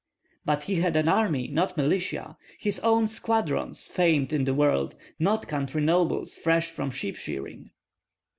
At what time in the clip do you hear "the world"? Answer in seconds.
4.45-4.95